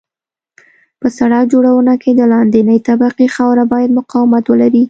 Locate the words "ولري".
4.47-4.79